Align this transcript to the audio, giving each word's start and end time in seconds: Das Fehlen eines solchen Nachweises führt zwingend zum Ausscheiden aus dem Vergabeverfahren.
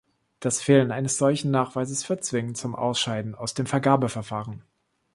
Das 0.39 0.59
Fehlen 0.63 0.91
eines 0.91 1.19
solchen 1.19 1.51
Nachweises 1.51 2.03
führt 2.03 2.23
zwingend 2.25 2.57
zum 2.57 2.73
Ausscheiden 2.75 3.35
aus 3.35 3.53
dem 3.53 3.67
Vergabeverfahren. 3.67 4.63